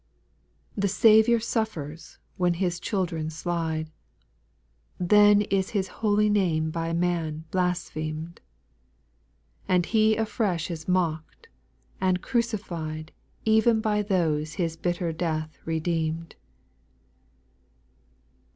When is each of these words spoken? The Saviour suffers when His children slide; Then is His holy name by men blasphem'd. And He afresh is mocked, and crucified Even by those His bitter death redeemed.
The 0.75 0.87
Saviour 0.87 1.39
suffers 1.39 2.17
when 2.35 2.55
His 2.55 2.79
children 2.79 3.29
slide; 3.29 3.91
Then 4.99 5.43
is 5.43 5.69
His 5.77 5.89
holy 6.01 6.27
name 6.27 6.71
by 6.71 6.91
men 6.91 7.45
blasphem'd. 7.51 8.41
And 9.67 9.85
He 9.85 10.15
afresh 10.15 10.71
is 10.71 10.87
mocked, 10.87 11.49
and 12.01 12.19
crucified 12.23 13.11
Even 13.45 13.79
by 13.79 14.01
those 14.01 14.53
His 14.55 14.75
bitter 14.75 15.11
death 15.13 15.59
redeemed. 15.65 16.35